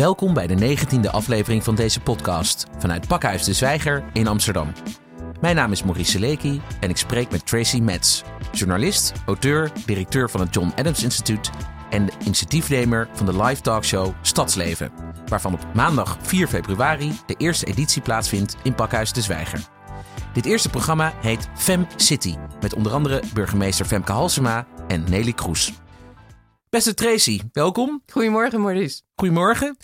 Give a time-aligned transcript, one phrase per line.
[0.00, 4.72] Welkom bij de negentiende aflevering van deze podcast vanuit Pakhuis de Zwijger in Amsterdam.
[5.40, 10.40] Mijn naam is Maurice Seleki en ik spreek met Tracy Metz, journalist, auteur, directeur van
[10.40, 11.50] het John Adams Instituut
[11.90, 14.92] en initiatiefnemer van de live talkshow Stadsleven,
[15.26, 19.60] waarvan op maandag 4 februari de eerste editie plaatsvindt in Pakhuis de Zwijger.
[20.32, 25.72] Dit eerste programma heet Fem City, met onder andere burgemeester Femke Halsema en Nelly Kroes.
[26.70, 28.02] Beste Tracy, welkom.
[28.12, 29.02] Goedemorgen, Maurice.
[29.14, 29.76] Goedemorgen.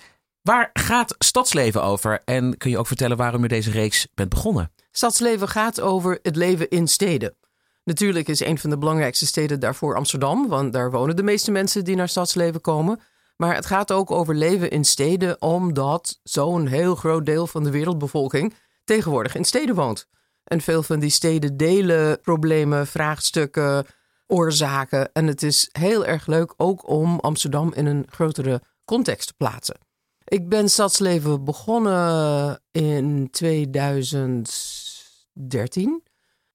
[0.42, 2.22] Waar gaat stadsleven over?
[2.24, 4.72] En kun je ook vertellen waarom je deze reeks bent begonnen?
[4.90, 7.36] Stadsleven gaat over het leven in steden.
[7.84, 11.84] Natuurlijk is een van de belangrijkste steden daarvoor Amsterdam, want daar wonen de meeste mensen
[11.84, 13.00] die naar stadsleven komen.
[13.36, 17.70] Maar het gaat ook over leven in steden, omdat zo'n heel groot deel van de
[17.70, 20.08] wereldbevolking tegenwoordig in steden woont.
[20.44, 23.86] En veel van die steden delen problemen, vraagstukken,
[24.26, 25.12] oorzaken.
[25.12, 29.78] En het is heel erg leuk ook om Amsterdam in een grotere context te plaatsen.
[30.24, 36.02] Ik ben Stadsleven begonnen in 2013.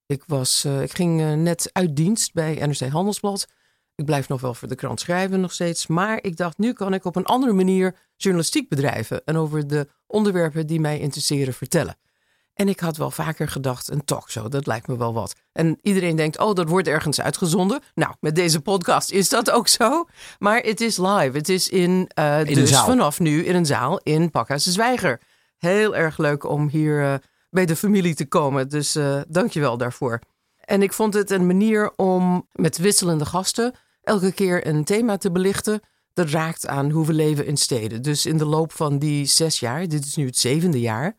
[0.05, 3.47] Ik, was, uh, ik ging uh, net uit dienst bij NRC Handelsblad.
[3.95, 5.87] Ik blijf nog wel voor de krant schrijven nog steeds.
[5.87, 9.25] Maar ik dacht, nu kan ik op een andere manier journalistiek bedrijven.
[9.25, 11.97] En over de onderwerpen die mij interesseren vertellen.
[12.53, 15.35] En ik had wel vaker gedacht, een talkshow, dat lijkt me wel wat.
[15.51, 17.81] En iedereen denkt, oh, dat wordt ergens uitgezonden.
[17.95, 20.05] Nou, met deze podcast is dat ook zo.
[20.39, 21.31] Maar het is live.
[21.33, 25.21] Het is in, uh, In dus vanaf nu in een zaal in Pakhuis de Zwijger.
[25.57, 27.13] Heel erg leuk om hier uh,
[27.49, 28.69] bij de familie te komen.
[28.69, 30.19] Dus uh, dank je wel daarvoor.
[30.59, 35.31] En ik vond het een manier om met wisselende gasten elke keer een thema te
[35.31, 35.79] belichten.
[36.13, 38.01] Dat raakt aan hoe we leven in steden.
[38.01, 41.15] Dus in de loop van die zes jaar, dit is nu het zevende jaar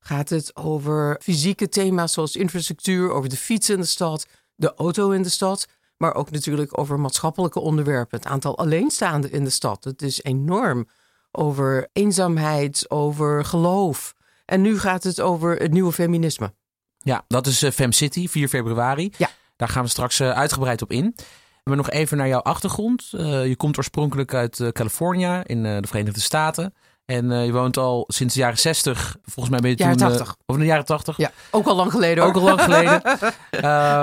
[0.00, 5.10] gaat het over fysieke thema's zoals infrastructuur, over de fiets in de stad, de auto
[5.10, 8.18] in de stad, maar ook natuurlijk over maatschappelijke onderwerpen.
[8.18, 10.88] Het aantal alleenstaanden in de stad, het is enorm.
[11.32, 14.14] Over eenzaamheid, over geloof.
[14.44, 16.54] En nu gaat het over het nieuwe feminisme.
[16.98, 19.12] Ja, dat is uh, Fem City, 4 februari.
[19.16, 19.30] Ja.
[19.56, 21.14] Daar gaan we straks uh, uitgebreid op in.
[21.64, 23.10] Maar nog even naar jouw achtergrond.
[23.14, 26.74] Uh, je komt oorspronkelijk uit Californië in de Verenigde Staten.
[27.10, 29.16] En uh, je woont al sinds de jaren 60.
[29.22, 30.08] Volgens mij ben je jaren toen...
[30.08, 30.26] 80.
[30.26, 31.16] Uh, of in de jaren 80.
[31.16, 32.18] Ja, ook al lang geleden.
[32.18, 32.32] Hoor.
[32.32, 33.02] Ook al lang geleden.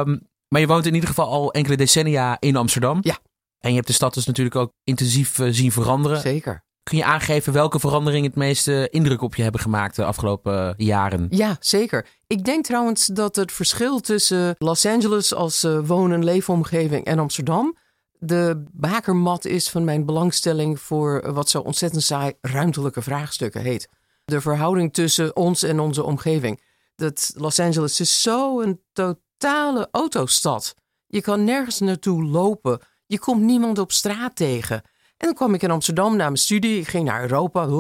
[0.08, 3.00] um, maar je woont in ieder geval al enkele decennia in Amsterdam.
[3.02, 3.18] Ja.
[3.60, 6.20] En je hebt de stad dus natuurlijk ook intensief uh, zien veranderen.
[6.20, 6.66] Zeker.
[6.84, 11.28] Kun je aangeven welke veranderingen het meeste indruk op je hebben gemaakt de afgelopen jaren?
[11.30, 12.06] Ja, zeker.
[12.28, 17.78] Ik denk trouwens dat het verschil tussen Los Angeles als woon- en leefomgeving en Amsterdam
[18.20, 23.90] de bakermat is van mijn belangstelling voor wat zo ontzettend saai ruimtelijke vraagstukken heet.
[24.26, 26.62] De verhouding tussen ons en onze omgeving.
[26.96, 30.76] Dat Los Angeles is zo een totale autostad.
[31.08, 32.80] Je kan nergens naartoe lopen.
[33.06, 34.82] Je komt niemand op straat tegen.
[35.18, 36.80] En dan kwam ik in Amsterdam na mijn studie.
[36.80, 37.66] Ik ging naar Europa.
[37.66, 37.74] Uh,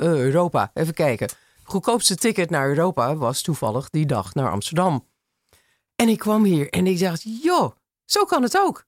[0.00, 1.28] Europa, even kijken.
[1.62, 5.06] Goedkoopste ticket naar Europa was toevallig die dag naar Amsterdam.
[5.96, 7.70] En ik kwam hier en ik dacht, joh,
[8.04, 8.84] zo kan het ook.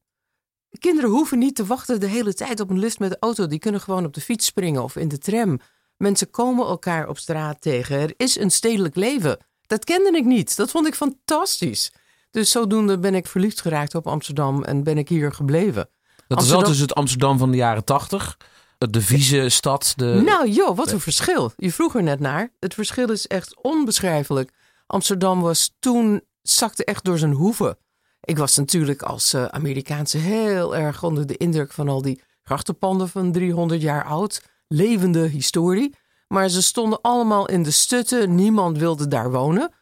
[0.79, 3.47] Kinderen hoeven niet te wachten de hele tijd op een lift met de auto.
[3.47, 5.61] Die kunnen gewoon op de fiets springen of in de tram.
[5.97, 7.97] Mensen komen elkaar op straat tegen.
[7.97, 9.39] Er is een stedelijk leven.
[9.67, 10.57] Dat kende ik niet.
[10.57, 11.93] Dat vond ik fantastisch.
[12.31, 15.89] Dus zodoende ben ik verliefd geraakt op Amsterdam en ben ik hier gebleven.
[16.27, 16.45] Dat Amsterdam...
[16.45, 18.37] is wel dus het Amsterdam van de jaren tachtig.
[18.79, 19.93] De vieze stad.
[19.97, 20.23] De...
[20.25, 21.53] Nou joh, wat een verschil.
[21.57, 22.53] Je vroeg er net naar.
[22.61, 24.51] Het verschil is echt onbeschrijfelijk.
[24.87, 27.79] Amsterdam was toen, zakte echt door zijn hoeven.
[28.25, 33.09] Ik was natuurlijk als uh, Amerikaanse heel erg onder de indruk van al die grachtenpanden
[33.09, 34.43] van 300 jaar oud.
[34.69, 35.95] Levende historie.
[36.29, 38.35] Maar ze stonden allemaal in de stutten.
[38.35, 39.73] Niemand wilde daar wonen.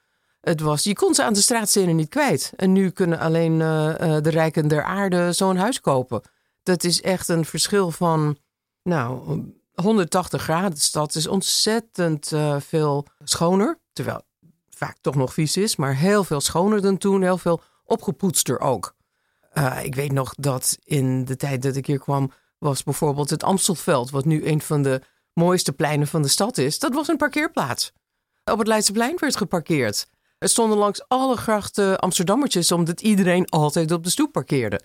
[0.41, 2.53] Het was, je kon ze aan de straatstenen niet kwijt.
[2.57, 6.23] En nu kunnen alleen uh, uh, de rijken der aarde zo'n huis kopen.
[6.63, 8.39] Dat is echt een verschil van,
[8.83, 9.43] nou,
[9.75, 10.71] 180 graden.
[10.71, 13.79] De stad is ontzettend veel schoner.
[13.93, 14.23] Terwijl
[14.71, 17.23] vaak toch nog vies is, maar heel veel schoner dan toen.
[17.23, 18.95] Heel veel opgepoetster ook.
[19.55, 23.43] Uh, ik weet nog dat in de tijd dat ik hier kwam, was bijvoorbeeld het
[23.43, 25.01] Amstelveld, wat nu een van de
[25.33, 27.93] mooiste pleinen van de stad is, dat was een parkeerplaats.
[28.45, 30.07] Op het Leidseplein werd geparkeerd.
[30.39, 34.81] Er stonden langs alle grachten Amsterdammertjes, omdat iedereen altijd op de stoep parkeerde.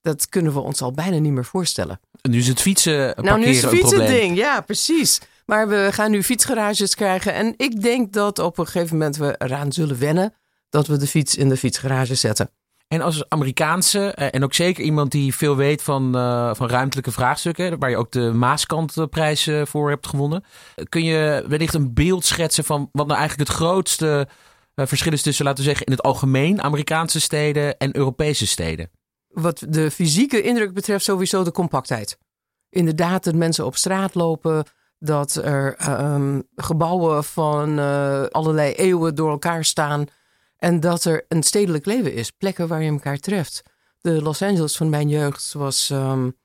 [0.00, 2.00] Dat kunnen we ons al bijna niet meer voorstellen.
[2.20, 5.20] En nu is het fietsen Nou, nu is het fietsen ding, ja, precies.
[5.46, 7.34] Maar we gaan nu fietsgarages krijgen.
[7.34, 10.34] En ik denk dat op een gegeven moment we eraan zullen wennen
[10.76, 12.50] dat we de fiets in de fietsgarage zetten.
[12.88, 17.12] En als Amerikaanse, eh, en ook zeker iemand die veel weet van, uh, van ruimtelijke
[17.12, 20.44] vraagstukken, waar je ook de Maaskantprijs uh, voor hebt gewonnen,
[20.88, 24.28] kun je wellicht een beeld schetsen van wat nou eigenlijk het grootste
[24.74, 28.90] verschil is tussen, laten we zeggen, in het algemeen Amerikaanse steden en Europese steden?
[29.28, 32.18] Wat de fysieke indruk betreft, sowieso de compactheid.
[32.70, 34.64] Inderdaad, dat mensen op straat lopen,
[34.98, 40.06] Dat er ehm, gebouwen van uh, allerlei eeuwen door elkaar staan.
[40.56, 42.30] En dat er een stedelijk leven is.
[42.30, 43.62] Plekken waar je elkaar treft.
[44.00, 45.90] De Los Angeles van mijn jeugd was.
[45.90, 46.36] Um,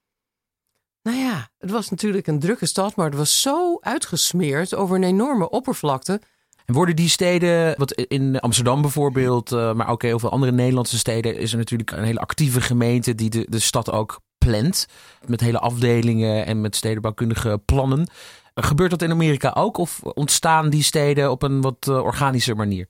[1.04, 5.04] nou ja, het was natuurlijk een drukke stad, maar het was zo uitgesmeerd over een
[5.04, 6.22] enorme oppervlakte.
[6.66, 10.98] En worden die steden, wat in Amsterdam bijvoorbeeld, uh, maar ook heel veel andere Nederlandse
[10.98, 14.86] steden, is er natuurlijk een hele actieve gemeente die de, de stad ook plant.
[15.25, 18.10] Met hele afdelingen en met stedenbouwkundige plannen.
[18.54, 22.88] Gebeurt dat in Amerika ook of ontstaan die steden op een wat uh, organische manier?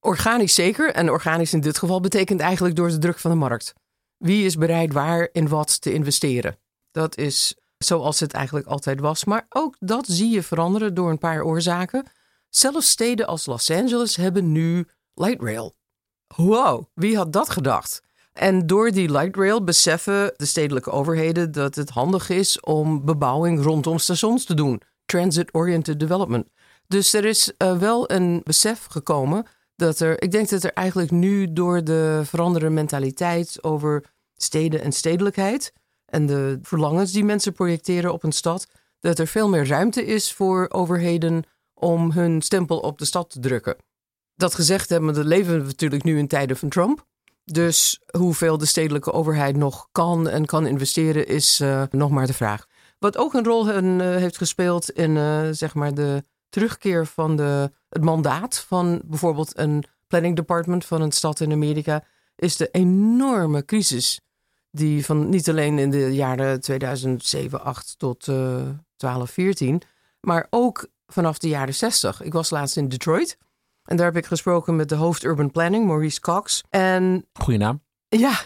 [0.00, 0.92] Organisch zeker.
[0.92, 3.72] En organisch in dit geval betekent eigenlijk door de druk van de markt.
[4.16, 6.58] Wie is bereid waar in wat te investeren?
[6.90, 9.24] Dat is zoals het eigenlijk altijd was.
[9.24, 12.06] Maar ook dat zie je veranderen door een paar oorzaken.
[12.48, 15.76] Zelfs steden als Los Angeles hebben nu light rail.
[16.36, 18.02] Wow, wie had dat gedacht?
[18.32, 23.62] En door die light rail beseffen de stedelijke overheden dat het handig is om bebouwing
[23.62, 24.82] rondom stations te doen.
[25.04, 26.46] Transit-oriented development.
[26.86, 29.46] Dus er is uh, wel een besef gekomen
[29.80, 34.04] dat er, ik denk dat er eigenlijk nu door de veranderende mentaliteit over
[34.36, 35.72] steden en stedelijkheid
[36.04, 38.66] en de verlangens die mensen projecteren op een stad,
[39.00, 41.44] dat er veel meer ruimte is voor overheden
[41.74, 43.76] om hun stempel op de stad te drukken.
[44.34, 47.06] Dat gezegd hebben, we leven we natuurlijk nu in tijden van Trump.
[47.44, 52.32] Dus hoeveel de stedelijke overheid nog kan en kan investeren, is uh, nog maar de
[52.32, 52.66] vraag.
[52.98, 57.72] Wat ook een rol uh, heeft gespeeld in uh, zeg maar de terugkeer van de,
[57.88, 62.04] het mandaat van bijvoorbeeld een planning department van een stad in Amerika,
[62.36, 64.20] is de enorme crisis
[64.70, 69.82] die van niet alleen in de jaren 2007, 8 tot uh, 12, 14,
[70.20, 72.22] maar ook vanaf de jaren 60.
[72.22, 73.38] Ik was laatst in Detroit
[73.84, 76.62] en daar heb ik gesproken met de hoofd Urban Planning, Maurice Cox.
[76.68, 77.82] En, Goeie naam.
[78.08, 78.40] Ja,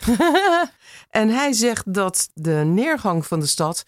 [1.20, 3.84] en hij zegt dat de neergang van de stad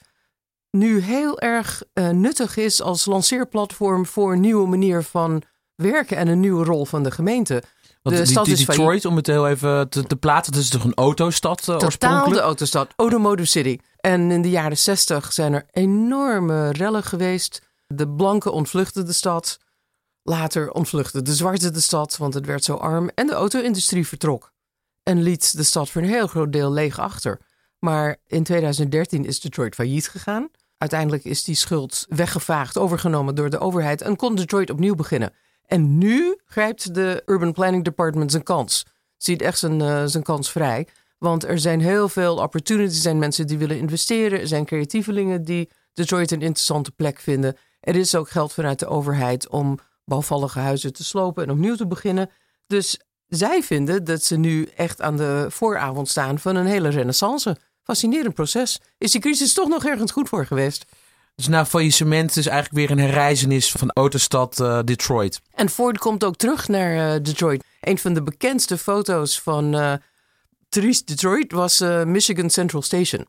[0.78, 5.43] nu heel erg uh, nuttig is als lanceerplatform voor een nieuwe manier van
[5.75, 7.62] werken en een nieuwe rol van de gemeente.
[8.02, 10.69] Want de stad die, die Detroit, om het heel even te, te plaatsen, het is
[10.69, 13.78] toch een autostad uh, Totaal de autostad, Automotive City.
[14.00, 17.62] En in de jaren zestig zijn er enorme rellen geweest.
[17.87, 19.58] De blanken ontvluchten de stad.
[20.22, 23.11] Later ontvluchtte de zwarte de stad, want het werd zo arm.
[23.14, 24.52] En de auto-industrie vertrok.
[25.02, 27.40] En liet de stad voor een heel groot deel leeg achter.
[27.79, 30.49] Maar in 2013 is Detroit failliet gegaan.
[30.78, 35.32] Uiteindelijk is die schuld weggevaagd, overgenomen door de overheid en kon Detroit opnieuw beginnen.
[35.67, 38.87] En nu grijpt de Urban Planning Department zijn kans.
[39.17, 40.87] Ziet echt zijn, uh, zijn kans vrij.
[41.19, 43.02] Want er zijn heel veel opportunities.
[43.02, 44.40] Zijn mensen die willen investeren.
[44.40, 47.56] Er zijn creatievelingen die Detroit een interessante plek vinden.
[47.81, 51.87] Er is ook geld vanuit de overheid om bouwvallige huizen te slopen en opnieuw te
[51.87, 52.31] beginnen.
[52.67, 57.56] Dus zij vinden dat ze nu echt aan de vooravond staan van een hele renaissance.
[57.86, 58.80] Fascinerend proces.
[58.98, 60.84] Is die crisis toch nog ergens goed voor geweest?
[61.34, 65.40] Dus na faillissement is eigenlijk weer een herreizenis van autostad uh, Detroit.
[65.54, 67.64] En Ford komt ook terug naar uh, Detroit.
[67.80, 69.92] Een van de bekendste foto's van uh,
[71.04, 73.26] Detroit was Michigan Central Station.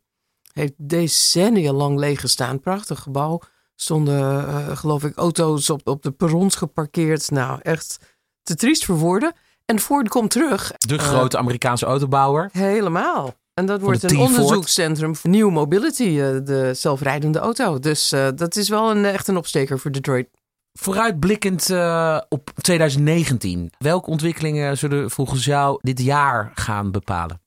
[0.54, 2.60] Heeft decennia lang leeg gestaan.
[2.60, 3.42] Prachtig gebouw.
[3.76, 7.32] Stonden, geloof ik, auto's op, op de perrons geparkeerd.
[7.32, 8.00] Nou, echt
[8.44, 9.34] te triest voor woorden.
[9.66, 10.72] En Ford komt terug.
[10.78, 12.50] De grote Amerikaanse autobouwer.
[12.52, 13.34] Helemaal.
[13.58, 17.80] En dat wordt een onderzoekscentrum voor New Mobility, eh, de zelfrijdende auto.
[17.80, 20.28] Dus uh, dat is wel een, echt een opsteker voor Detroit.
[20.74, 27.42] Vooruitblikkend uh, op 2019, welke ontwikkelingen zullen volgens jou dit jaar gaan bepalen?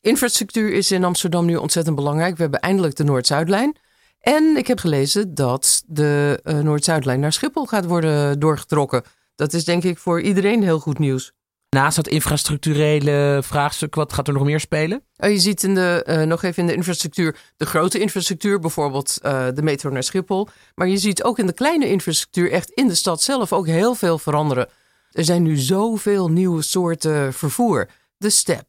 [0.00, 2.36] Infrastructuur is in Amsterdam nu ontzettend belangrijk.
[2.36, 3.76] We hebben eindelijk de Noord-Zuidlijn.
[4.20, 9.02] En ik heb gelezen dat de uh, Noord-Zuidlijn naar Schiphol gaat worden doorgetrokken.
[9.34, 11.32] Dat is denk ik voor iedereen heel goed nieuws.
[11.74, 15.02] Naast dat infrastructurele vraagstuk, wat gaat er nog meer spelen?
[15.16, 19.18] Oh, je ziet in de, uh, nog even in de infrastructuur, de grote infrastructuur, bijvoorbeeld
[19.22, 20.48] uh, de metro naar Schiphol.
[20.74, 23.94] Maar je ziet ook in de kleine infrastructuur, echt in de stad zelf, ook heel
[23.94, 24.68] veel veranderen.
[25.10, 27.88] Er zijn nu zoveel nieuwe soorten vervoer.
[28.16, 28.64] De step,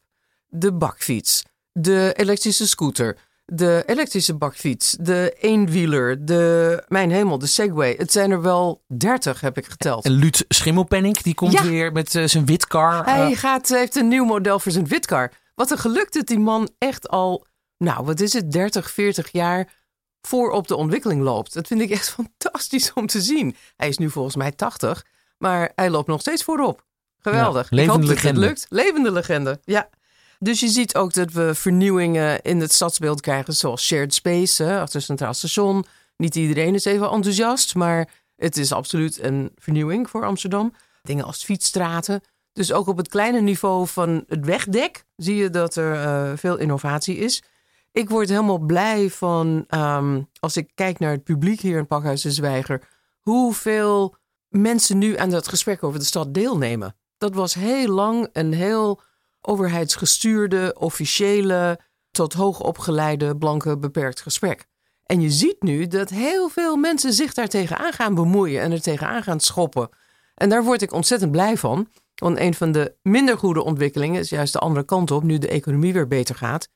[0.47, 7.95] de bakfiets, de elektrische scooter, de elektrische bakfiets, de eenwieler, de, mijn hemel, de Segway.
[7.97, 10.05] Het zijn er wel dertig, heb ik geteld.
[10.05, 13.05] En Luut Schimmelpenning, die komt weer met uh, zijn witcar.
[13.05, 13.37] Hij uh.
[13.37, 15.31] gaat, heeft een nieuw model voor zijn witcar.
[15.55, 17.45] Wat een geluk dat die man echt al,
[17.77, 19.73] nou wat is het, 30, 40 jaar
[20.21, 21.53] voor op de ontwikkeling loopt.
[21.53, 23.55] Dat vind ik echt fantastisch om te zien.
[23.75, 25.05] Hij is nu volgens mij 80,
[25.37, 26.83] maar hij loopt nog steeds voorop.
[27.19, 27.69] Geweldig.
[27.69, 28.39] Ja, levende ik hoop legende.
[28.39, 28.83] dat het lukt.
[28.83, 29.89] Levende legende, ja.
[30.39, 34.95] Dus je ziet ook dat we vernieuwingen in het stadsbeeld krijgen, zoals shared space achter
[34.95, 35.85] het Centraal Station.
[36.17, 40.73] Niet iedereen is even enthousiast, maar het is absoluut een vernieuwing voor Amsterdam.
[41.01, 42.21] Dingen als fietsstraten.
[42.53, 46.57] Dus ook op het kleine niveau van het wegdek zie je dat er uh, veel
[46.57, 47.43] innovatie is.
[47.91, 52.21] Ik word helemaal blij van, ehm, als ik kijk naar het publiek hier in Pakhuis
[52.21, 52.87] de Zwijger,
[53.19, 54.15] hoeveel
[54.49, 56.95] mensen nu aan dat gesprek over de stad deelnemen.
[57.17, 59.01] Dat was heel lang een heel
[59.47, 61.79] overheidsgestuurde, officiële,
[62.11, 64.65] tot hoogopgeleide, blanke, beperkt gesprek.
[65.05, 68.81] En je ziet nu dat heel veel mensen zich daar tegenaan gaan bemoeien en er
[68.81, 69.89] tegenaan gaan schoppen.
[70.35, 71.87] En daar word ik ontzettend blij van.
[72.15, 75.47] Want een van de minder goede ontwikkelingen is juist de andere kant op, nu de
[75.47, 76.69] economie weer beter gaat.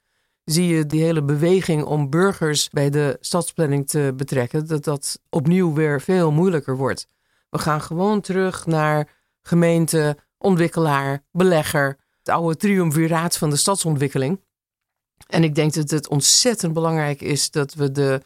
[0.43, 5.73] Zie je die hele beweging om burgers bij de stadsplanning te betrekken, dat dat opnieuw
[5.73, 7.07] weer veel moeilijker wordt.
[7.49, 9.09] We gaan gewoon terug naar
[9.41, 11.97] gemeente, ontwikkelaar, belegger,
[12.29, 14.39] het oude triumviraat van de stadsontwikkeling.
[15.27, 18.21] En ik denk dat het ontzettend belangrijk is dat we de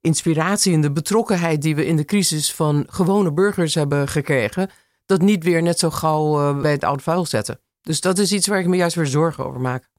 [0.00, 4.70] inspiratie en de betrokkenheid die we in de crisis van gewone burgers hebben gekregen,
[5.06, 7.60] dat niet weer net zo gauw eh, bij het oude vuil zetten.
[7.80, 9.90] Dus dat is iets waar ik me juist weer zorgen over maak.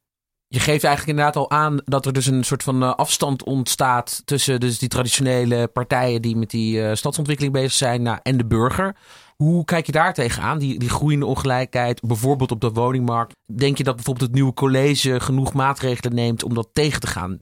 [0.48, 4.22] Je geeft eigenlijk inderdaad al aan dat er dus een soort van eh, afstand ontstaat
[4.26, 8.46] tussen dus die traditionele partijen die met die uh, stadsontwikkeling bezig zijn nou, en de
[8.46, 8.96] burger.
[9.44, 13.34] Hoe kijk je daar tegenaan, die, die groeiende ongelijkheid, bijvoorbeeld op de woningmarkt?
[13.56, 17.40] Denk je dat bijvoorbeeld het nieuwe college genoeg maatregelen neemt om dat tegen te gaan?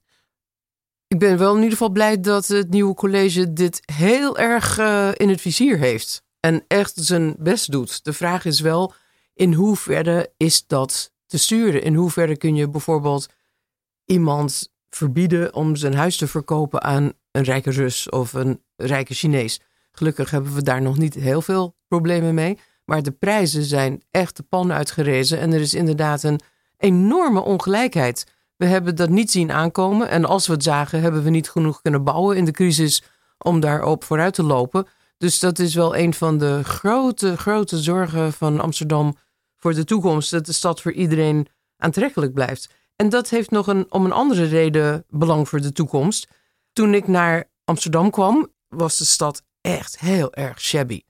[1.07, 5.09] Ik ben wel in ieder geval blij dat het nieuwe college dit heel erg uh,
[5.13, 6.23] in het vizier heeft.
[6.39, 8.03] En echt zijn best doet.
[8.03, 8.93] De vraag is wel,
[9.33, 11.83] in hoeverre is dat te sturen?
[11.83, 13.27] In hoeverre kun je bijvoorbeeld
[14.05, 19.59] iemand verbieden om zijn huis te verkopen aan een rijke Rus of een rijke Chinees?
[19.91, 22.59] Gelukkig hebben we daar nog niet heel veel problemen mee.
[22.85, 25.39] Maar de prijzen zijn echt de pan uitgerezen.
[25.39, 26.41] En er is inderdaad een
[26.77, 28.25] enorme ongelijkheid.
[28.55, 30.09] We hebben dat niet zien aankomen.
[30.09, 33.03] En als we het zagen, hebben we niet genoeg kunnen bouwen in de crisis
[33.37, 34.87] om daarop vooruit te lopen.
[35.17, 39.15] Dus dat is wel een van de grote, grote zorgen van Amsterdam
[39.57, 40.31] voor de toekomst.
[40.31, 42.69] Dat de stad voor iedereen aantrekkelijk blijft.
[42.95, 46.27] En dat heeft nog een, om een andere reden belang voor de toekomst.
[46.73, 51.01] Toen ik naar Amsterdam kwam, was de stad echt heel erg shabby.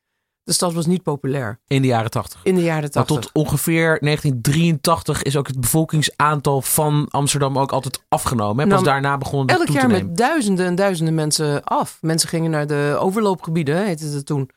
[0.44, 1.60] De stad was niet populair.
[1.68, 2.40] In de jaren 80.
[2.44, 3.16] In de jaren 80.
[3.16, 8.68] Maar tot ongeveer 1983 is ook het bevolkingsaantal van Amsterdam ook altijd afgenomen.
[8.68, 11.98] Nou, Pas daarna begonnen het Elk jaar met duizenden en duizenden mensen af.
[12.02, 14.50] Mensen gingen naar de overloopgebieden, heette het toen.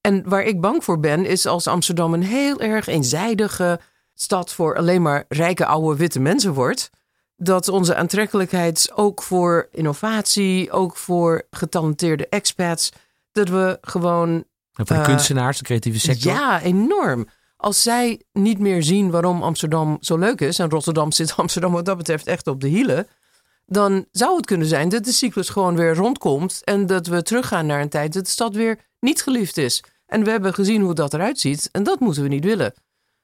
[0.00, 3.80] En waar ik bang voor ben, is als Amsterdam een heel erg eenzijdige
[4.14, 6.90] stad voor alleen maar rijke, oude, witte mensen wordt.
[7.36, 12.92] Dat onze aantrekkelijkheid ook voor innovatie, ook voor getalenteerde expats,
[13.32, 16.32] dat we gewoon en voor de uh, kunstenaars, de creatieve sector?
[16.32, 17.28] Ja, enorm.
[17.56, 21.84] Als zij niet meer zien waarom Amsterdam zo leuk is, en Rotterdam zit Amsterdam wat
[21.84, 23.06] dat betreft echt op de hielen,
[23.66, 27.66] dan zou het kunnen zijn dat de cyclus gewoon weer rondkomt en dat we teruggaan
[27.66, 29.84] naar een tijd dat de stad weer niet geliefd is.
[30.06, 32.74] En we hebben gezien hoe dat eruit ziet en dat moeten we niet willen.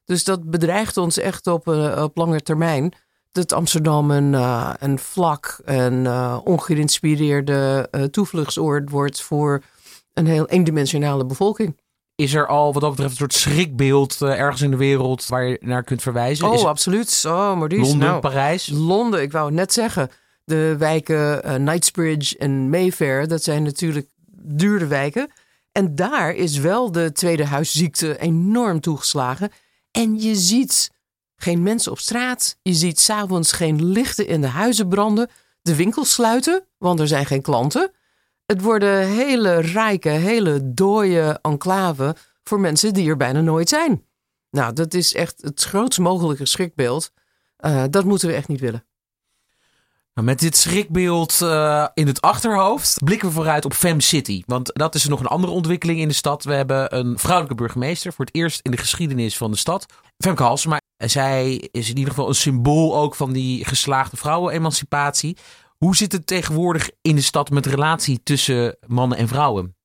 [0.04, 2.92] Dus dat bedreigt ons echt op, uh, op lange termijn.
[3.32, 6.06] Dat Amsterdam een, uh, een vlak en
[6.44, 9.62] ongeïnspireerde toevluchtsoord wordt voor
[10.18, 11.76] een heel eendimensionale bevolking.
[12.14, 15.44] Is er al wat dat betreft een soort schrikbeeld uh, ergens in de wereld waar
[15.44, 16.50] je naar kunt verwijzen?
[16.50, 17.24] Oh, absoluut.
[17.26, 17.82] Oh, Maurice.
[17.82, 18.68] Londen, nou, Parijs?
[18.72, 20.10] Londen, ik wou het net zeggen.
[20.44, 24.08] De wijken uh, Knightsbridge en Mayfair, dat zijn natuurlijk
[24.42, 25.30] dure wijken.
[25.72, 29.50] En daar is wel de tweede huisziekte enorm toegeslagen.
[29.90, 30.90] En je ziet
[31.36, 32.58] geen mensen op straat.
[32.62, 35.30] Je ziet s'avonds geen lichten in de huizen branden.
[35.62, 37.90] De winkels sluiten, want er zijn geen klanten.
[38.52, 44.04] Het worden hele rijke, hele dooie enclaven voor mensen die er bijna nooit zijn.
[44.50, 47.12] Nou, dat is echt het grootst mogelijke schrikbeeld.
[47.60, 48.84] Uh, dat moeten we echt niet willen.
[50.14, 54.42] Nou, met dit schrikbeeld uh, in het achterhoofd blikken we vooruit op Fem City.
[54.46, 56.44] Want dat is nog een andere ontwikkeling in de stad.
[56.44, 59.86] We hebben een vrouwelijke burgemeester voor het eerst in de geschiedenis van de stad.
[60.18, 60.80] Femke Halsema.
[60.96, 65.36] Zij is in ieder geval een symbool ook van die geslaagde vrouwenemancipatie.
[65.78, 69.76] Hoe zit het tegenwoordig in de stad met de relatie tussen mannen en vrouwen?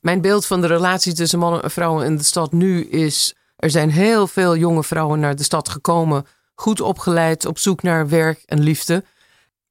[0.00, 3.70] Mijn beeld van de relatie tussen mannen en vrouwen in de stad nu is: er
[3.70, 8.42] zijn heel veel jonge vrouwen naar de stad gekomen, goed opgeleid, op zoek naar werk
[8.44, 9.04] en liefde.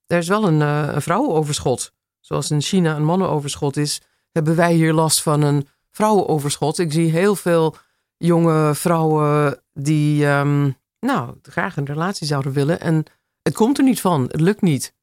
[0.08, 1.92] Er is wel een, uh, een vrouwenoverschot.
[2.20, 6.80] Zoals in China een mannenoverschot is, hebben wij hier last van een vrouwenoverschot.
[6.80, 7.76] Ik zie heel veel
[8.18, 12.80] jonge vrouwen die um, nou, graag een relatie zouden willen.
[12.80, 13.04] En
[13.42, 14.24] het komt er niet van.
[14.24, 14.94] Het lukt niet.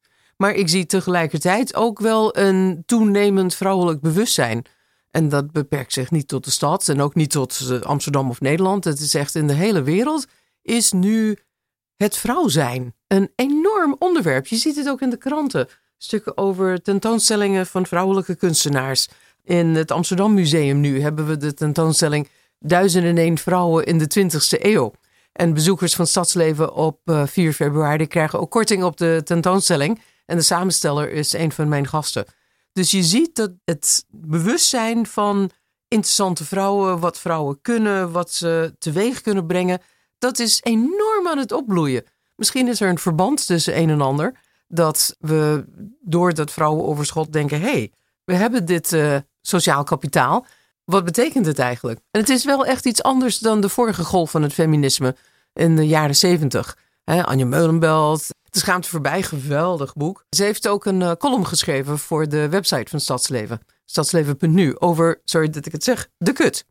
[0.43, 4.65] Maar ik zie tegelijkertijd ook wel een toenemend vrouwelijk bewustzijn.
[5.11, 8.41] En dat beperkt zich niet tot de stad en ook niet tot eh, Amsterdam of
[8.41, 8.83] Nederland.
[8.83, 10.25] Het is echt in de hele wereld
[10.61, 11.37] is nu
[11.95, 14.47] het vrouw zijn een enorm onderwerp.
[14.47, 15.67] Je ziet het ook in de kranten.
[15.97, 19.07] Stukken over tentoonstellingen van vrouwelijke kunstenaars.
[19.43, 24.19] In het Amsterdam Museum nu hebben we de tentoonstelling Duizend en één vrouwen in de
[24.19, 24.93] 20ste eeuw.
[25.33, 29.99] En bezoekers van Stadsleven op 4 eh, februari krijgen ook korting op de tentoonstelling.
[30.33, 32.25] En de samensteller is een van mijn gasten.
[32.71, 35.49] Dus je ziet dat het bewustzijn van
[35.87, 39.81] interessante vrouwen, wat vrouwen kunnen, wat ze teweeg kunnen brengen,
[40.17, 42.03] dat is enorm aan het opbloeien.
[42.35, 44.39] Misschien is er een verband tussen een en ander.
[44.67, 45.65] Dat we
[46.01, 47.91] door dat vrouwenoverschot denken: hé, hey,
[48.23, 50.45] we hebben dit uh, sociaal kapitaal.
[50.83, 51.99] Wat betekent het eigenlijk?
[52.11, 55.15] En het is wel echt iets anders dan de vorige golf van het feminisme
[55.53, 56.77] in de jaren zeventig.
[57.05, 60.25] Anja Meulenbelt, De Schaamte Voorbij, geweldig boek.
[60.29, 63.59] Ze heeft ook een uh, column geschreven voor de website van Stadsleven.
[63.85, 66.65] Stadsleven.nu over, sorry dat ik het zeg, de kut.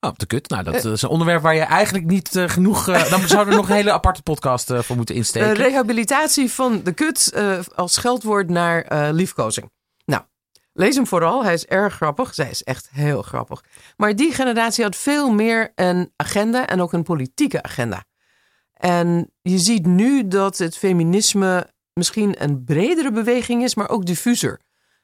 [0.00, 0.48] Oh, de kut.
[0.48, 2.84] Nou, dat is een onderwerp waar je eigenlijk niet uh, genoeg.
[3.10, 5.54] Dan zouden we nog een hele aparte podcast voor moeten insteken.
[5.54, 7.34] rehabilitatie van de kut
[7.74, 9.70] als scheldwoord naar liefkozing.
[10.04, 10.22] Nou,
[10.72, 11.44] lees hem vooral.
[11.44, 12.34] Hij is erg grappig.
[12.34, 13.64] Zij is echt heel grappig.
[13.96, 18.04] Maar die generatie had veel meer een agenda en ook een politieke agenda.
[18.80, 24.60] En je ziet nu dat het feminisme misschien een bredere beweging is, maar ook diffuser.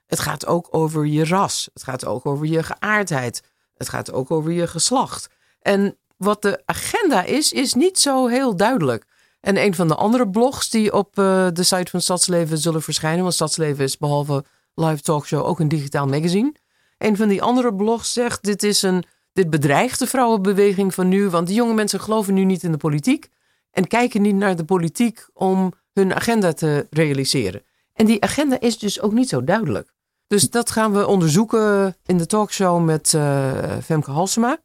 [0.06, 1.68] Het gaat ook over je ras.
[1.72, 3.42] Het gaat ook over je geaardheid.
[3.74, 5.28] Het gaat ook over je geslacht.
[5.60, 9.04] En wat de agenda is, is niet zo heel duidelijk.
[9.40, 13.22] En een van de andere blogs die op uh, de site van Stadsleven zullen verschijnen,
[13.22, 16.54] want Stadsleven is behalve live talkshow ook een digitaal magazine.
[16.98, 21.28] Een van die andere blogs zegt: dit, is een, dit bedreigt de vrouwenbeweging van nu,
[21.28, 23.28] want de jonge mensen geloven nu niet in de politiek
[23.76, 27.62] en kijken niet naar de politiek om hun agenda te realiseren.
[27.92, 29.94] En die agenda is dus ook niet zo duidelijk.
[30.26, 34.58] Dus dat gaan we onderzoeken in de talkshow met uh, Femke Halsema.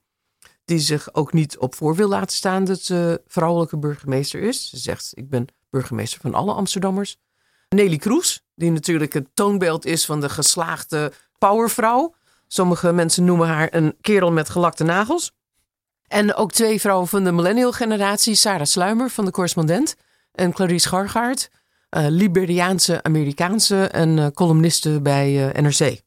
[0.65, 4.69] Die zich ook niet op voor wil laten staan dat ze vrouwelijke burgemeester is.
[4.69, 7.17] Ze zegt, ik ben burgemeester van alle Amsterdammers.
[7.69, 12.15] Nelly Kroes, die natuurlijk het toonbeeld is van de geslaagde powervrouw.
[12.47, 15.31] Sommige mensen noemen haar een kerel met gelakte nagels.
[16.11, 18.35] En ook twee vrouwen van de millennial generatie.
[18.35, 19.95] Sarah Sluimer van de Correspondent
[20.31, 21.49] en Clarice Gargaard
[21.97, 26.01] uh, Liberiaanse Amerikaanse en uh, columniste bij uh, NRC.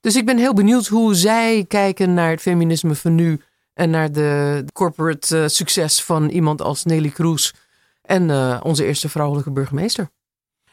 [0.00, 3.40] Dus ik ben heel benieuwd hoe zij kijken naar het feminisme van nu
[3.74, 7.54] en naar de corporate succes van iemand als Nelly Kroes
[8.02, 8.30] en
[8.62, 10.10] onze eerste vrouwelijke burgemeester.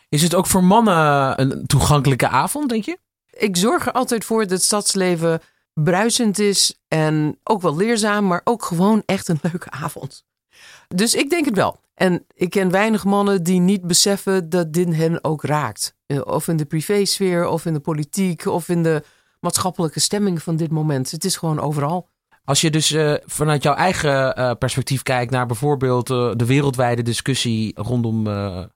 [0.09, 2.97] Is het ook voor mannen een toegankelijke avond, denk je?
[3.29, 5.41] Ik zorg er altijd voor dat het stadsleven
[5.83, 10.25] bruisend is en ook wel leerzaam, maar ook gewoon echt een leuke avond.
[10.87, 11.83] Dus ik denk het wel.
[11.93, 15.95] En ik ken weinig mannen die niet beseffen dat dit hen ook raakt.
[16.05, 19.03] Eh, of in de privésfeer, of in de politiek, of in de
[19.39, 21.11] maatschappelijke stemming van dit moment.
[21.11, 22.09] Het is gewoon overal.
[22.43, 27.01] Als je dus uh, vanuit jouw eigen uh, perspectief kijkt naar bijvoorbeeld uh, de wereldwijde
[27.01, 28.27] discussie rondom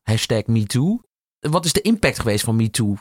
[0.03, 1.01] hashtag MeToo.
[1.39, 2.95] Wat is de impact geweest van MeToo?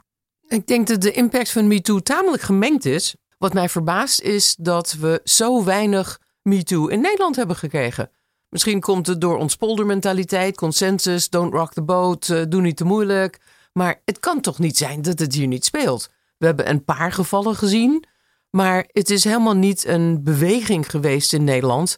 [0.49, 3.17] Ik denk dat de impact van MeToo tamelijk gemengd is.
[3.39, 8.11] Wat mij verbaast is dat we zo weinig MeToo in Nederland hebben gekregen.
[8.49, 12.85] Misschien komt het door ons poldermentaliteit, consensus, don't rock the boat, uh, doe niet te
[12.85, 13.41] moeilijk.
[13.73, 16.11] Maar het kan toch niet zijn dat het hier niet speelt?
[16.39, 18.05] We hebben een paar gevallen gezien,
[18.51, 21.97] maar het is helemaal niet een beweging geweest in Nederland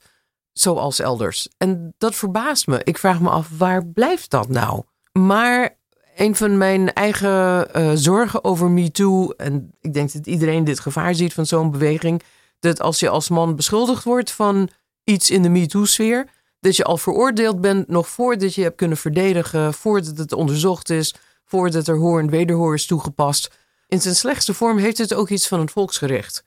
[0.53, 1.49] zoals elders.
[1.57, 2.81] En dat verbaast me.
[2.85, 4.83] Ik vraag me af, waar blijft dat nou?
[5.13, 5.79] Maar
[6.21, 11.15] een van mijn eigen uh, zorgen over MeToo, en ik denk dat iedereen dit gevaar
[11.15, 12.23] ziet van zo'n beweging,
[12.59, 14.69] dat als je als man beschuldigd wordt van
[15.05, 16.29] iets in de MeToo-sfeer,
[16.61, 21.15] dat je al veroordeeld bent nog voordat je hebt kunnen verdedigen, voordat het onderzocht is,
[21.45, 23.51] voordat er hoor en wederhoor is toegepast.
[23.89, 26.45] In zijn slechtste vorm heeft het ook iets van een volksgericht.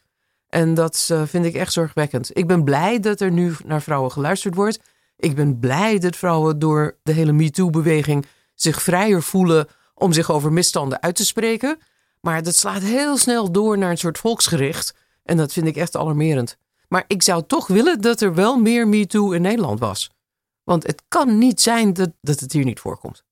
[0.50, 2.38] En dat uh, vind ik echt zorgwekkend.
[2.38, 4.80] Ik ben blij dat er nu naar vrouwen geluisterd wordt.
[5.18, 8.26] Ik ben blij dat vrouwen door de hele MeToo-beweging
[8.64, 11.78] zich vrijer voelen om zich over misstanden uit te spreken.
[12.22, 14.96] Maar dat slaat heel snel door naar een soort volksgericht.
[15.24, 16.58] En dat vind ik echt alarmerend.
[16.88, 20.12] Maar ik zou toch willen dat er wel meer MeToo in Nederland was.
[20.64, 23.24] Want het kan niet zijn dat, dat het hier niet voorkomt.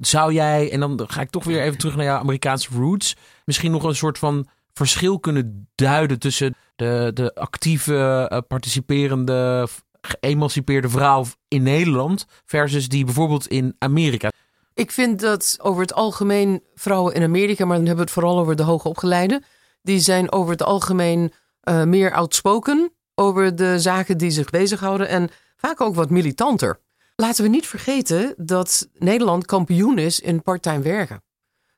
[0.00, 3.70] Zou jij, en dan ga ik toch weer even terug naar jouw Amerikaanse roots, misschien
[3.70, 9.68] nog een soort van verschil kunnen duiden tussen de, de actieve, uh, participerende,
[10.00, 14.30] geëmancipeerde vrouw in Nederland versus die bijvoorbeeld in Amerika?
[14.74, 18.38] Ik vind dat over het algemeen vrouwen in Amerika, maar dan hebben we het vooral
[18.38, 19.42] over de hoogopgeleide,
[19.82, 21.32] die zijn over het algemeen
[21.68, 26.80] uh, meer outspoken over de zaken die zich bezighouden en vaak ook wat militanter.
[27.16, 31.22] Laten we niet vergeten dat Nederland kampioen is in parttime werken.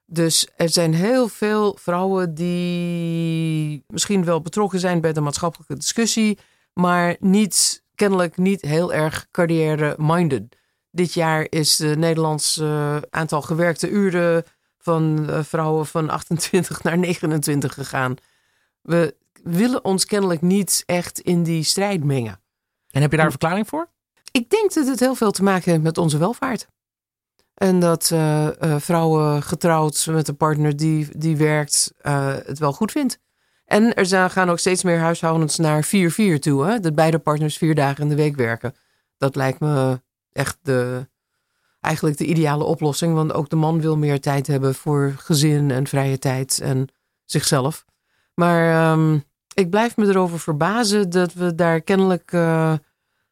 [0.06, 6.38] Dus er zijn heel veel vrouwen die misschien wel betrokken zijn bij de maatschappelijke discussie,
[6.72, 10.56] maar niet, kennelijk niet heel erg carrière-minded.
[10.96, 14.44] Dit jaar is het Nederlands uh, aantal gewerkte uren
[14.78, 18.14] van uh, vrouwen van 28 naar 29 gegaan.
[18.82, 22.40] We willen ons kennelijk niet echt in die strijd mengen.
[22.90, 23.88] En heb je daar een verklaring voor?
[24.30, 26.68] Ik denk dat het heel veel te maken heeft met onze welvaart.
[27.54, 32.72] En dat uh, uh, vrouwen getrouwd met een partner die, die werkt, uh, het wel
[32.72, 33.18] goed vindt.
[33.64, 35.88] En er zijn, gaan ook steeds meer huishoudens naar 4-4
[36.38, 36.64] toe.
[36.64, 36.80] Hè?
[36.80, 38.74] Dat beide partners vier dagen in de week werken.
[39.18, 40.00] Dat lijkt me
[40.36, 41.08] echt de,
[41.80, 43.14] eigenlijk de ideale oplossing.
[43.14, 46.88] Want ook de man wil meer tijd hebben voor gezin en vrije tijd en
[47.24, 47.84] zichzelf.
[48.34, 52.74] Maar um, ik blijf me erover verbazen dat we daar kennelijk, uh,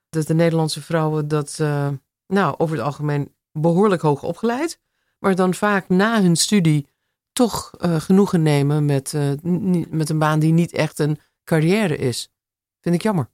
[0.09, 1.89] dat de Nederlandse vrouwen dat, uh,
[2.27, 4.81] nou, over het algemeen behoorlijk hoog opgeleid.
[5.19, 6.87] Maar dan vaak na hun studie
[7.33, 9.15] toch uh, genoegen nemen met,
[9.91, 12.33] met een baan die niet echt een carrière is.
[12.81, 13.29] Vind ik jammer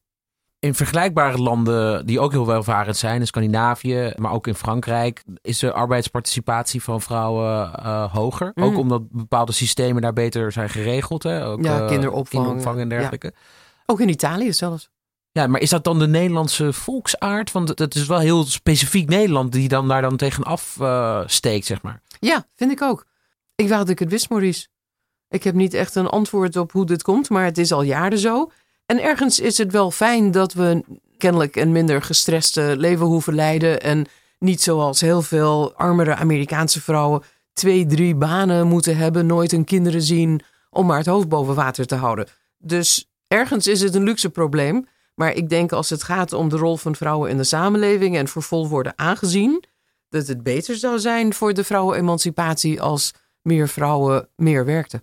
[0.61, 5.59] in vergelijkbare landen die ook heel welvarend zijn, in Scandinavië, maar ook in Frankrijk, is
[5.59, 8.51] de arbeidsparticipatie van vrouwen uh, hoger.
[8.55, 8.65] Mm.
[8.65, 11.23] Ook omdat bepaalde systemen daar beter zijn geregeld.
[11.23, 11.47] Hè?
[11.47, 12.29] Ook, ja, kinderopvang.
[12.29, 13.33] kinderopvang en dergelijke.
[13.35, 13.41] Ja.
[13.87, 14.91] Ook in Italië zelfs.
[15.33, 17.53] Ja, maar is dat dan de Nederlandse volksaard?
[17.53, 21.83] Want het is wel heel specifiek Nederland die dan daar dan tegenaf uh, steekt, zeg
[21.83, 22.03] maar.
[22.19, 23.07] Ja, vind ik ook.
[23.55, 24.69] Ik wou dat ik het wist, Maurice.
[25.29, 28.19] Ik heb niet echt een antwoord op hoe dit komt, maar het is al jaren
[28.19, 28.51] zo.
[28.91, 30.85] En ergens is het wel fijn dat we
[31.19, 33.81] kennelijk een minder gestreste leven hoeven leiden.
[33.81, 34.07] En
[34.39, 37.23] niet zoals heel veel armere Amerikaanse vrouwen
[37.53, 41.87] twee, drie banen moeten hebben, nooit hun kinderen zien om maar het hoofd boven water
[41.87, 42.27] te houden.
[42.59, 44.87] Dus ergens is het een luxe probleem.
[45.15, 48.29] Maar ik denk als het gaat om de rol van vrouwen in de samenleving en
[48.29, 49.65] voor vol worden aangezien,
[50.09, 55.03] dat het beter zou zijn voor de vrouwenemancipatie als meer vrouwen meer werkten.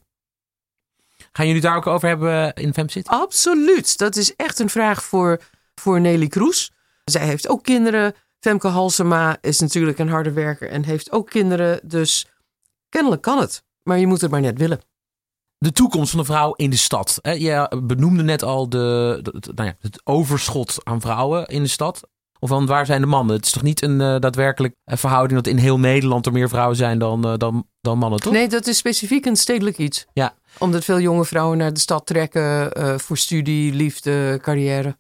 [1.38, 3.08] Gaan jullie daar ook over hebben in FemZit?
[3.08, 3.98] Absoluut.
[3.98, 5.42] Dat is echt een vraag voor,
[5.76, 6.72] voor Nelly Kroes.
[7.04, 8.16] Zij heeft ook kinderen.
[8.40, 11.80] Femke Halsema is natuurlijk een harde werker en heeft ook kinderen.
[11.84, 12.26] Dus
[12.90, 13.64] kennelijk kan het.
[13.84, 14.82] Maar je moet het maar net willen.
[15.58, 17.20] De toekomst van de vrouw in de stad.
[17.22, 19.20] Je benoemde net al de,
[19.56, 22.10] nou ja, het overschot aan vrouwen in de stad.
[22.40, 23.36] Of dan waar zijn de mannen?
[23.36, 26.76] Het is toch niet een uh, daadwerkelijk verhouding dat in heel Nederland er meer vrouwen
[26.76, 28.34] zijn dan, uh, dan, dan mannen, toch?
[28.34, 30.06] Nee, dat is specifiek een stedelijk iets.
[30.14, 30.34] Ja.
[30.58, 34.98] Omdat veel jonge vrouwen naar de stad trekken uh, voor studie, liefde, carrière.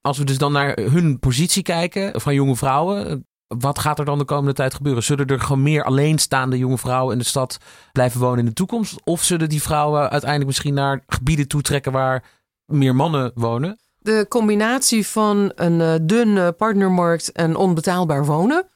[0.00, 4.18] Als we dus dan naar hun positie kijken van jonge vrouwen, wat gaat er dan
[4.18, 5.02] de komende tijd gebeuren?
[5.02, 7.58] Zullen er gewoon meer alleenstaande jonge vrouwen in de stad
[7.92, 9.00] blijven wonen in de toekomst?
[9.04, 12.24] Of zullen die vrouwen uiteindelijk misschien naar gebieden toetrekken waar
[12.64, 13.78] meer mannen wonen?
[14.06, 18.68] De combinatie van een uh, dun partnermarkt en onbetaalbaar wonen.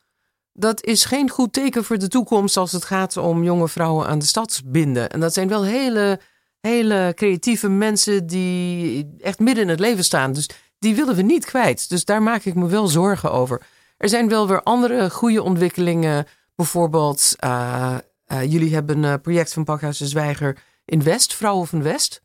[0.52, 4.18] Dat is geen goed teken voor de toekomst als het gaat om jonge vrouwen aan
[4.18, 5.10] de stad binden.
[5.10, 6.20] En dat zijn wel hele,
[6.60, 10.32] hele creatieve mensen die echt midden in het leven staan.
[10.32, 11.88] Dus die willen we niet kwijt.
[11.88, 13.62] Dus daar maak ik me wel zorgen over.
[13.96, 16.26] Er zijn wel weer andere goede ontwikkelingen.
[16.54, 22.22] Bijvoorbeeld, uh, jullie hebben een project van Pakhuis de Zwijger in West, Vrouwen van West.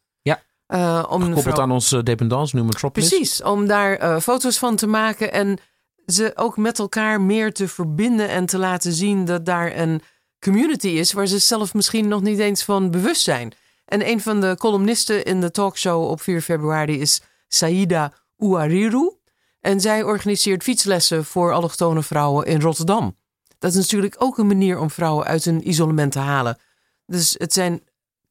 [0.68, 3.10] Uh, om Gekoppeld aan onze dependance, nu Metropolis.
[3.10, 5.58] Precies, om daar uh, foto's van te maken en
[6.06, 10.02] ze ook met elkaar meer te verbinden en te laten zien dat daar een
[10.40, 13.54] community is waar ze zelf misschien nog niet eens van bewust zijn.
[13.86, 19.14] En een van de columnisten in de talkshow op 4 februari is Saida Ouariru.
[19.60, 23.18] En zij organiseert fietslessen voor allochtone vrouwen in Rotterdam.
[23.60, 26.58] Dat is natuurlijk ook een manier om vrouwen uit hun isolement te halen.
[27.06, 27.82] Dus het zijn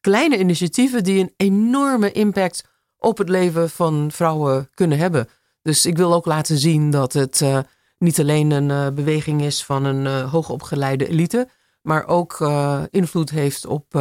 [0.05, 2.65] kleine initiatieven die een enorme impact
[2.99, 5.29] op het leven van vrouwen kunnen hebben.
[5.63, 7.59] Dus ik wil ook laten zien dat het uh,
[7.99, 11.49] niet alleen een uh, beweging is van een uh, hoogopgeleide elite,
[11.83, 12.41] maar ook
[12.91, 13.93] invloed heeft op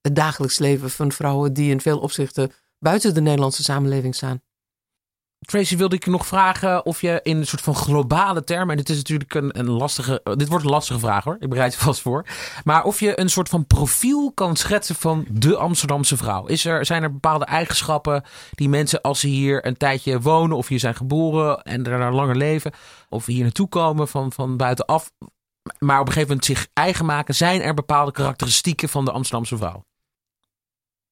[0.00, 4.42] het dagelijks leven van vrouwen die in veel opzichten buiten de Nederlandse samenleving staan.
[5.48, 8.88] Tracy, wilde ik nog vragen of je in een soort van globale termen, en dit
[8.88, 12.00] is natuurlijk een, een lastige, dit wordt een lastige vraag hoor, ik bereid je vast
[12.00, 12.26] voor,
[12.64, 16.46] maar of je een soort van profiel kan schetsen van de Amsterdamse vrouw.
[16.46, 20.68] Is er, zijn er bepaalde eigenschappen die mensen als ze hier een tijdje wonen of
[20.68, 22.72] hier zijn geboren en daarna langer leven,
[23.08, 25.10] of hier naartoe komen van, van buitenaf,
[25.78, 29.56] maar op een gegeven moment zich eigen maken, zijn er bepaalde karakteristieken van de Amsterdamse
[29.56, 29.87] vrouw?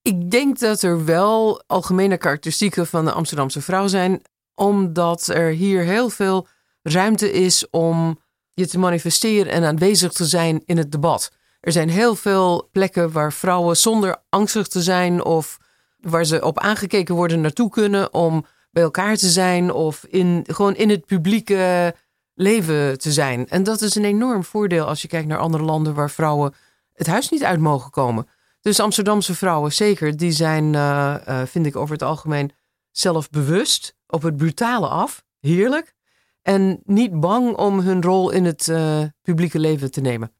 [0.06, 4.22] Ik denk dat er wel algemene karakteristieken van de Amsterdamse vrouw zijn,
[4.54, 6.46] omdat er hier heel veel
[6.82, 8.20] ruimte is om
[8.52, 11.32] je te manifesteren en aanwezig te zijn in het debat.
[11.60, 15.58] Er zijn heel veel plekken waar vrouwen zonder angstig te zijn of
[15.96, 20.74] waar ze op aangekeken worden naartoe kunnen om bij elkaar te zijn of in, gewoon
[20.74, 21.94] in het publieke
[22.34, 23.48] leven te zijn.
[23.48, 26.54] En dat is een enorm voordeel als je kijkt naar andere landen waar vrouwen
[26.92, 28.26] het huis niet uit mogen komen.
[28.66, 32.52] Dus Amsterdamse vrouwen, zeker, die zijn, uh, uh, vind ik over het algemeen,
[32.90, 35.94] zelfbewust, op het brutale af, heerlijk.
[36.42, 40.32] En niet bang om hun rol in het uh, publieke leven te nemen.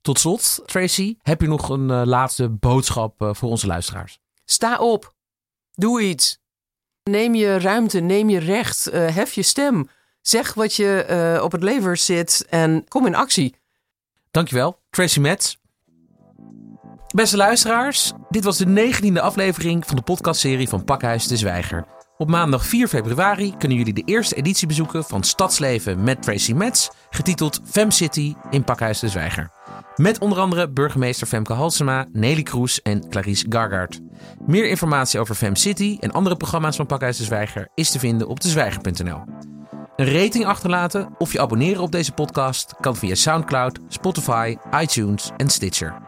[0.00, 4.20] Tot slot, Tracy, heb je nog een laatste boodschap voor onze luisteraars?
[4.44, 5.14] Sta op.
[5.72, 6.38] Doe iets.
[7.02, 9.88] Neem je ruimte, neem je recht, hef je stem.
[10.20, 13.54] Zeg wat je op het lever zit en kom in actie.
[14.30, 15.56] Dankjewel, Tracy Metz.
[17.14, 21.86] Beste luisteraars, dit was de negentiende aflevering van de podcastserie van Pakhuis de Zwijger.
[22.16, 26.88] Op maandag 4 februari kunnen jullie de eerste editie bezoeken van Stadsleven met Tracy Metz,
[27.10, 29.50] getiteld Fem City in Pakhuis de Zwijger.
[29.96, 34.00] Met onder andere burgemeester Femke Halsema, Nelly Kroes en Clarice Gargard.
[34.46, 38.28] Meer informatie over Fem City en andere programma's van Pakhuis de Zwijger is te vinden
[38.28, 39.20] op dezwijger.nl.
[39.96, 45.48] Een rating achterlaten of je abonneren op deze podcast kan via SoundCloud, Spotify, iTunes en
[45.48, 46.07] Stitcher.